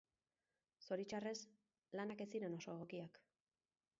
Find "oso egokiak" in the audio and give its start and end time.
2.61-3.21